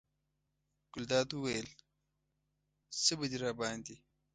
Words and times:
ګلداد 0.93 1.29
وویل: 1.31 1.67
څه 3.03 3.11
به 3.17 3.25
دې 3.31 3.37
راباندې. 3.43 3.95